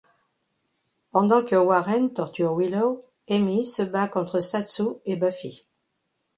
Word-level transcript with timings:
Pendant 1.11 1.45
que 1.45 1.55
Warren 1.55 2.11
torture 2.11 2.53
Willow, 2.55 3.03
Amy 3.29 3.67
se 3.67 3.83
bat 3.83 4.07
contre 4.07 4.39
Satsu 4.39 4.95
et 5.05 5.15
Buffy. 5.15 5.67